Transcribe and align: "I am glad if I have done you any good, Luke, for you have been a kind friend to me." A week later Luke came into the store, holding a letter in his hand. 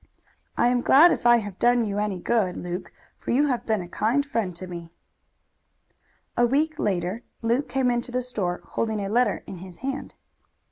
"I 0.57 0.69
am 0.69 0.81
glad 0.81 1.11
if 1.11 1.27
I 1.27 1.37
have 1.37 1.59
done 1.59 1.85
you 1.85 1.99
any 1.99 2.17
good, 2.17 2.57
Luke, 2.57 2.91
for 3.19 3.29
you 3.29 3.45
have 3.45 3.67
been 3.67 3.83
a 3.83 3.87
kind 3.87 4.25
friend 4.25 4.55
to 4.55 4.65
me." 4.65 4.89
A 6.35 6.43
week 6.47 6.79
later 6.79 7.21
Luke 7.43 7.69
came 7.69 7.91
into 7.91 8.11
the 8.11 8.23
store, 8.23 8.61
holding 8.69 8.99
a 8.99 9.09
letter 9.09 9.43
in 9.45 9.57
his 9.57 9.77
hand. 9.85 10.15